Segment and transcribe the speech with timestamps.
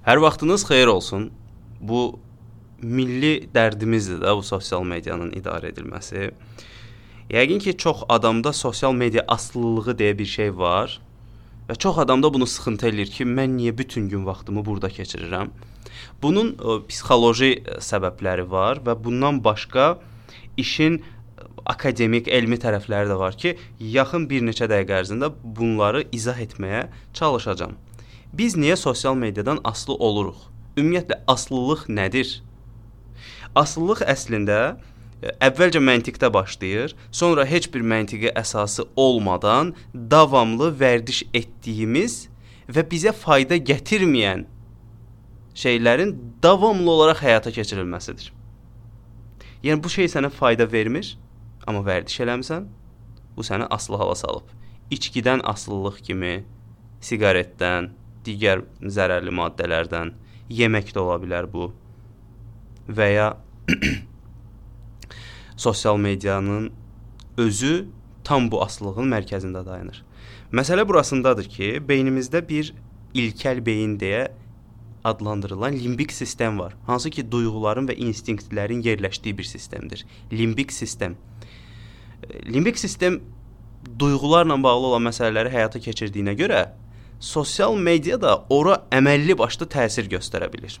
[0.00, 1.26] Hər vaxtınız xeyir olsun.
[1.80, 2.18] Bu
[2.80, 6.30] milli dərdimizdir də bu sosial medianın idarə edilməsi.
[7.28, 10.94] Yəqin ki, çox adamda sosial media asılılığı deyə bir şey var
[11.68, 15.52] və çox adam da bunu sıxıntı eləyir ki, mən niyə bütün gün vaxtımı burada keçirirəm?
[16.22, 17.52] Bunun ə, psixoloji
[17.84, 19.98] səbəbləri var və bundan başqa
[20.56, 21.02] işin
[21.66, 23.52] akademik, elmi tərəfləri də var ki,
[23.98, 27.76] yaxın bir neçə dəqiqə ərzində bunları izah etməyə çalışacağam.
[28.32, 30.38] Biz niyə sosial mediadan aslı oluruq?
[30.78, 32.28] Ümumiyyətlə asılılıq nədir?
[33.58, 34.58] Asılılıq əslində
[35.18, 42.28] e, əvvəlcə məntiqdə başlayır, sonra heç bir məntiqi əsası olmadan davamlı vərdiş etdiyimiz
[42.70, 44.46] və bizə fayda gətirməyən
[45.58, 48.30] şeylərin davamlı olaraq həyata keçirilməsidir.
[49.66, 51.16] Yəni bu şey sənə fayda vermir,
[51.66, 52.70] amma vərdiş eləmisən,
[53.34, 54.46] bu səni asılı hala salıb.
[54.94, 56.44] İçkidən asılılıq kimi,
[57.02, 57.90] siqaretdən,
[58.26, 60.12] digər zərərli maddələrdən,
[60.50, 61.70] yemək də ola bilər bu
[62.90, 63.28] və ya
[65.56, 66.70] sosial medianın
[67.38, 67.86] özü
[68.24, 70.02] tam bu asılılığın mərkəzində dayanır.
[70.52, 72.72] Məsələ burasındadır ki, beynimizdə bir
[73.14, 74.28] ilkel beyin deyə
[75.04, 76.74] adlandırılan limbik sistem var.
[76.86, 80.04] Hansı ki, duyğuların və instinktlərin yerləşdiyi bir sistemdir.
[80.32, 81.16] Limbik sistem.
[82.46, 83.20] Limbik sistem
[83.98, 86.66] duyğularla bağlı olan məsələləri həyata keçirdiyinə görə
[87.20, 90.78] sosial media da ora əməlli başlı təsir göstərə bilər.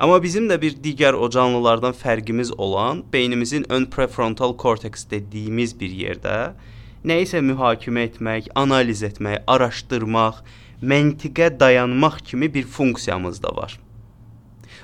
[0.00, 5.92] Amma bizim də bir digər o canlılardan fərqimiz olan beynimizin ön prefrontal korteks dediyimiz bir
[5.92, 6.36] yerdə
[7.06, 10.40] nə isə mühakimə etmək, analiz etmək, araşdırmaq,
[10.82, 13.78] məntiqə dayanmaq kimi bir funksiyamız da var.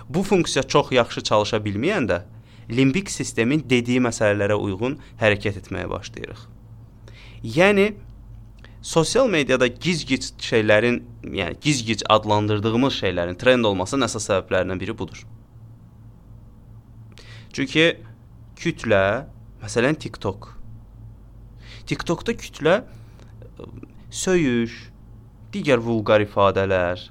[0.08, 2.22] Bu funksiya çox yaxşı çalışa bilməyəndə
[2.70, 6.46] limbik sistemin dediyi məsələlərə uyğun hərəkət etməyə başlayırıq.
[7.42, 7.92] Yəni
[8.82, 15.22] sosial mediada gic-gic şeylərin, yəni gic-gic adlandırdığımız şeylərin trend olmasının əsas səbəblərindən biri budur.
[17.52, 17.86] Çünki
[18.58, 19.28] kütlə,
[19.62, 20.50] məsələn TikTok.
[21.86, 22.76] TikTokda kütlə
[24.10, 24.74] söyüş,
[25.54, 27.06] digər vulqar ifadələr,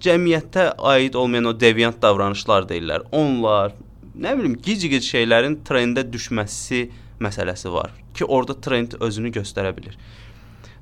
[0.00, 3.04] cəmiyyətə aid olmayan o deviant davranışlar deyirlər.
[3.12, 3.76] Onlar,
[4.16, 6.86] nə bilim, gic-gic şeylərin trendə düşməsi
[7.20, 9.98] məsələsi var ki, orada trend özünü göstərə bilər.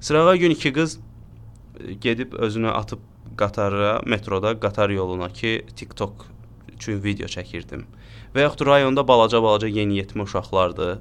[0.01, 3.03] Sırağa gün iki qız e, gedib özünü atıb
[3.37, 6.27] qatara, metroda qatar yoluna ki, TikTok
[6.77, 7.85] üçün video çəkirdim.
[8.35, 10.99] Və yaxud rayonda balaca-balaca yeniyetmə uşaqlardır.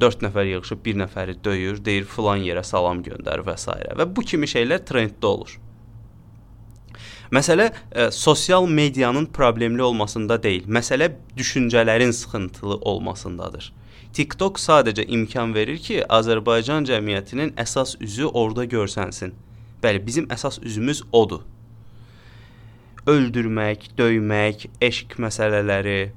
[0.00, 3.72] 4 nəfər yığılıb bir nəfəri döyür, deyir filan yerə salam göndər və s.
[4.00, 5.58] və bu kimi şeylər trenddə olur.
[7.34, 13.72] Məsələ ə, e, sosial medianın problemli olmasında deyil, məsələ düşüncələrin sıxıntılı olmasındadır.
[14.12, 19.34] TikTok sadəcə imkan verir ki, Azərbaycan cəmiyyətinin əsas üzü orada görsənsin.
[19.82, 21.44] Bəli, bizim əsas üzümüz odur.
[23.06, 26.12] Öldürmək, döymək, eşq məsələləri,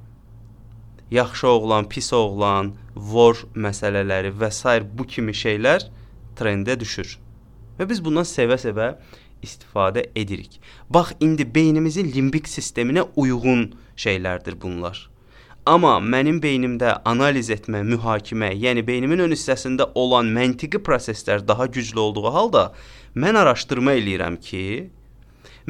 [1.12, 4.80] yaxşı oğlan, pis oğlan, vor məsələləri və s.
[4.98, 5.84] bu kimi şeylər
[6.36, 7.18] trendə düşür.
[7.78, 8.94] Və biz bundan sevə-sevə
[9.42, 10.60] istifadə edirik.
[10.90, 15.08] Bax indi beynimizin limbik sisteminə uyğun şeylərdir bunlar.
[15.66, 22.00] Amma mənim beynimdə analiz etmə, mühakimə, yəni beynimin ön hissəsində olan məntiqi proseslər daha güclü
[22.02, 22.64] olduğu halda
[23.14, 24.64] mən araşdırma eləyirəm ki,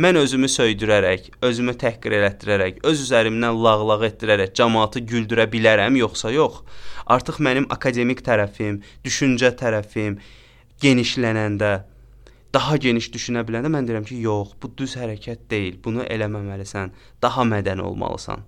[0.01, 6.63] mən özümü söydürərək, özümü təhqir elətdirərək, öz üzərimdən lağlaq etdirərək cəmaatı güldürə bilərəm yoxsa yox?
[7.13, 10.17] Artıq mənim akademik tərəfim, düşüncə tərəfim
[10.81, 11.73] genişlənəndə
[12.55, 15.79] daha geniş düşünə biləndə mən deyirəm ki, yox, bu düz hərəkət deyil.
[15.85, 16.93] Bunu eləməməlisən.
[17.23, 18.45] Daha mədəni olmalısan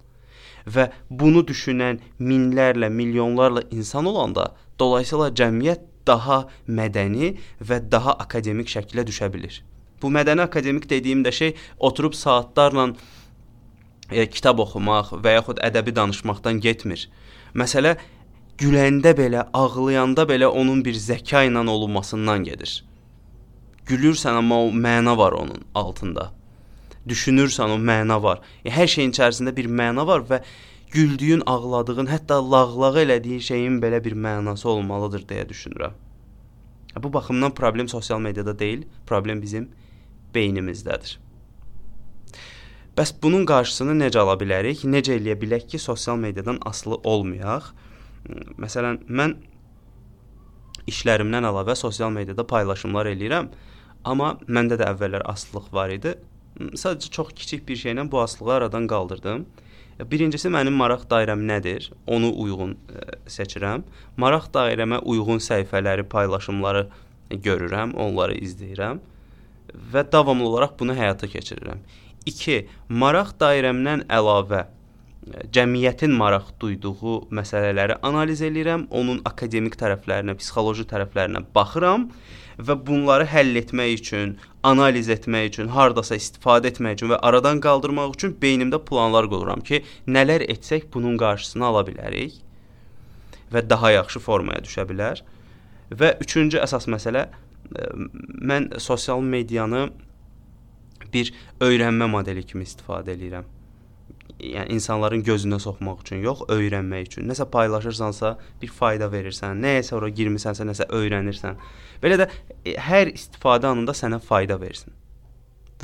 [0.66, 9.06] və bunu düşünən minlərlə, milyonlarla insan olanda, dolayısıyla cəmiyyət daha mədəni və daha akademik şəklə
[9.08, 9.60] düşə bilər.
[10.02, 12.90] Bu mədəni akademik dediyim də şey oturub saatlarla
[14.10, 17.08] e, kitab oxumaq və yaxud ədəbi danışmaqdan getmir.
[17.54, 17.96] Məsələ
[18.60, 22.82] güləndə belə, ağlayanda belə onun bir zəka ilə olunmasından gedir.
[23.88, 26.30] Gülürsən amma o məna var onun altında
[27.08, 28.40] düşünürsən o məna var.
[28.64, 30.40] E, hər şeyin içərisində bir məna var və
[30.94, 35.96] güldüyün, ağladığın, hətta lağlağı elədiyin şeyin belə bir mənası olmalıdır deyə düşünürəm.
[37.02, 39.68] Bu baxımdan problem sosial mediada deyil, problem bizim
[40.34, 41.18] beynimizdədir.
[42.94, 44.84] Bəs bunun qarşısını necə ala bilərik?
[44.86, 47.72] Necə eləyə bilək ki, sosial mediadan asılı olmayaq?
[48.62, 49.34] Məsələn, mən
[50.86, 53.50] işlərimdən əlavə sosial mediada paylaşımlar eləyirəm,
[54.04, 56.14] amma məndə də əvvəllər asılılıq var idi.
[56.60, 59.46] Sadəcə çox kiçik bir şeylə bu asılığı aradan qaldırdım.
[60.10, 61.92] Birincisi mənim maraq dairəm nədir?
[62.10, 63.84] Onu uyğun ə, e, seçirəm.
[64.18, 66.88] Maraq dairəmə uyğun səhifələri, paylaşımları
[67.30, 68.98] görürəm, onları izləyirəm
[69.94, 71.82] və davamlı olaraq bunu həyata keçirirəm.
[72.26, 72.58] 2.
[72.88, 81.46] Maraq dairəmdən əlavə e, cəmiyyətin maraq duyduğu məsələləri analiz eləyirəm, onun akademik tərəflərinə, psixoloji tərəflərinə
[81.54, 82.10] baxıram
[82.58, 88.16] və bunları həll etmək üçün, analiz etmək üçün, hardasa istifadə etmək üçün və aradan qaldırmaq
[88.16, 92.40] üçün beynimdə planlar qururam ki, nələr etsək bunun qarşısını ala bilərik
[93.52, 95.22] və daha yaxşı formaya düşə bilər.
[95.94, 97.28] Və üçüncü əsas məsələ
[98.44, 99.88] mən sosial medianı
[101.14, 101.30] bir
[101.62, 103.46] öyrənmə modeli kimi istifadə edirəm.
[104.40, 107.28] Yəni insanların gözünə soxmaq üçün yox, öyrənmək üçün.
[107.30, 111.60] Nəsə paylaşırsansa, bir fayda verirsən, nəyəsə ora girmisənsə, nəsə öyrənirsən.
[112.02, 112.26] Belə də
[112.64, 114.92] e, hər istifadə anında sənə fayda versin.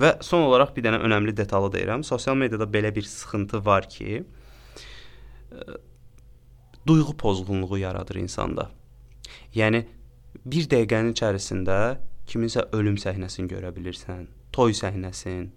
[0.01, 2.03] Və son olaraq bir dənə önəmli detalı deyirəm.
[2.07, 4.25] Sosial mediada belə bir sıxıntı var ki,
[5.53, 5.79] e,
[6.87, 8.71] duyğu pozğunluğu yaradır insanda.
[9.55, 9.85] Yəni
[10.45, 11.79] bir dəqiqənin içərisində
[12.27, 15.51] kiminsə ölüm səhnəsini görə bilirsən, toy səhnəsini,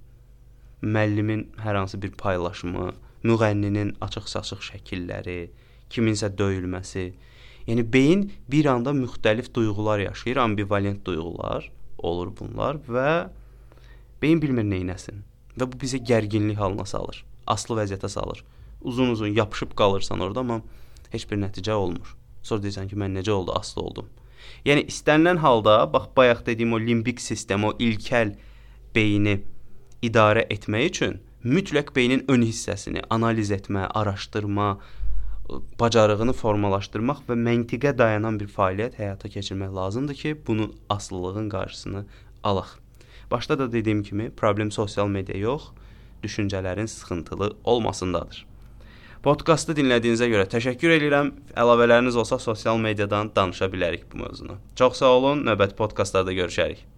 [0.83, 2.91] müəllimin hər hansı bir paylaşımı,
[3.24, 5.38] müğənninin açıq-saçıq şəkilləri,
[5.89, 7.12] kiminsə döyülməsi.
[7.68, 13.30] Yəni beyin bir anda müxtəlif duyğular yaşayır, ambivalent duyğular olur bunlar və
[14.21, 15.24] beyin bilmir nə etsin.
[15.56, 18.44] Və bu bizi gərginlik halına salır, aslı vəziyyətə salır.
[18.81, 20.62] Uzun-uzun yapışıb qalırsan orada, amma
[21.13, 22.18] heç bir nəticə olmur.
[22.44, 24.09] Sonra deyirsən ki, mən necə oldu, aslı oldum.
[24.68, 28.33] Yəni istənilən halda bax bayaq dediyim o limbik sistem, o ilkel
[28.95, 29.38] beyni
[30.04, 34.78] idarə etmək üçün mütləq beynin ön hissəsini analiz etmə, araşdırma,
[35.80, 42.06] bacarığını formalaşdırmaq və məntiqə dayanan bir fəaliyyət həyata keçirmək lazımdır ki, bunun asılılığın qarşısını
[42.44, 42.78] alaq.
[43.32, 45.72] Başda da dediyim kimi, problem sosial media yox,
[46.24, 48.46] düşüncələrin sıxıntılı olmasındadır.
[49.24, 51.30] Podkastı dinlədiyinizə görə təşəkkür edirəm.
[51.56, 54.58] Əlavələriniz olsa sosial mediadan danışa bilərik bu mövzunu.
[54.76, 55.46] Çox sağ olun.
[55.48, 56.93] Növbəti podkastlarda görüşərik.